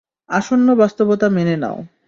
আসন্ন 0.29 0.67
বাস্তবতা 0.75 1.27
মেনে 1.29 1.55
নাও। 1.57 1.77